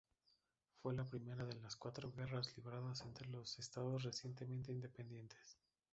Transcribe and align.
Fue 0.81 0.95
la 0.95 1.05
primera 1.07 1.45
de 1.45 1.59
las 1.59 1.75
cuatro 1.75 2.11
guerras 2.11 2.57
libradas 2.57 3.03
entre 3.03 3.27
los 3.27 3.41
dos 3.41 3.59
Estados 3.59 4.01
recientemente 4.01 4.71
independientes. 4.71 5.59